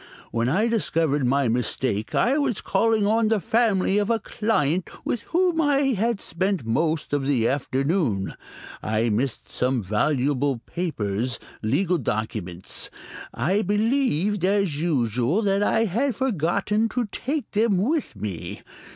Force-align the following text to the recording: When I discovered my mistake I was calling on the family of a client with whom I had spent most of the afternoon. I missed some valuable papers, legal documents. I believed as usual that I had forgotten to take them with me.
When 0.31 0.49
I 0.49 0.67
discovered 0.67 1.27
my 1.27 1.47
mistake 1.47 2.15
I 2.15 2.39
was 2.39 2.59
calling 2.59 3.05
on 3.05 3.27
the 3.27 3.39
family 3.39 3.99
of 3.99 4.09
a 4.09 4.17
client 4.17 4.89
with 5.05 5.21
whom 5.29 5.61
I 5.61 5.93
had 5.93 6.19
spent 6.19 6.65
most 6.65 7.13
of 7.13 7.27
the 7.27 7.47
afternoon. 7.47 8.33
I 8.81 9.09
missed 9.09 9.51
some 9.51 9.83
valuable 9.83 10.57
papers, 10.65 11.37
legal 11.61 11.99
documents. 11.99 12.89
I 13.31 13.61
believed 13.61 14.43
as 14.43 14.75
usual 14.81 15.43
that 15.43 15.61
I 15.61 15.85
had 15.85 16.15
forgotten 16.15 16.89
to 16.89 17.05
take 17.11 17.51
them 17.51 17.77
with 17.77 18.15
me. 18.15 18.63